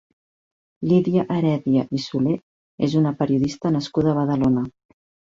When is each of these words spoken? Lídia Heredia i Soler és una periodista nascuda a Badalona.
Lídia 0.91 1.25
Heredia 1.33 1.83
i 1.99 2.01
Soler 2.05 2.37
és 2.87 2.95
una 3.01 3.11
periodista 3.19 3.71
nascuda 3.75 4.15
a 4.15 4.15
Badalona. 4.21 4.65